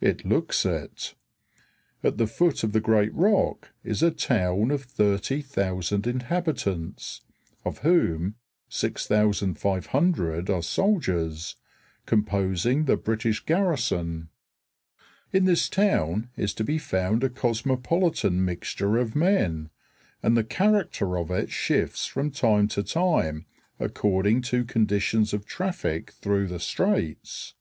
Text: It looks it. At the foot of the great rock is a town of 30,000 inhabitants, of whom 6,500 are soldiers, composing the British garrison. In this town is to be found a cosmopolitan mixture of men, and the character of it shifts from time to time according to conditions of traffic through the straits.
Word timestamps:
It 0.00 0.24
looks 0.24 0.66
it. 0.66 1.14
At 2.02 2.18
the 2.18 2.26
foot 2.26 2.64
of 2.64 2.72
the 2.72 2.80
great 2.80 3.14
rock 3.14 3.68
is 3.84 4.02
a 4.02 4.10
town 4.10 4.72
of 4.72 4.82
30,000 4.82 6.04
inhabitants, 6.04 7.20
of 7.64 7.78
whom 7.78 8.34
6,500 8.68 10.50
are 10.50 10.62
soldiers, 10.64 11.54
composing 12.06 12.86
the 12.86 12.96
British 12.96 13.38
garrison. 13.44 14.30
In 15.32 15.44
this 15.44 15.68
town 15.68 16.30
is 16.36 16.52
to 16.54 16.64
be 16.64 16.78
found 16.78 17.22
a 17.22 17.30
cosmopolitan 17.30 18.44
mixture 18.44 18.96
of 18.96 19.14
men, 19.14 19.70
and 20.24 20.36
the 20.36 20.42
character 20.42 21.16
of 21.16 21.30
it 21.30 21.52
shifts 21.52 22.04
from 22.04 22.32
time 22.32 22.66
to 22.66 22.82
time 22.82 23.46
according 23.78 24.42
to 24.42 24.64
conditions 24.64 25.32
of 25.32 25.46
traffic 25.46 26.10
through 26.20 26.48
the 26.48 26.58
straits. 26.58 27.54